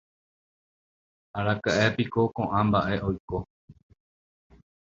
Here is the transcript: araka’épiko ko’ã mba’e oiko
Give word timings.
araka’épiko 1.39 2.21
ko’ã 2.35 2.59
mba’e 2.67 2.95
oiko 3.07 3.37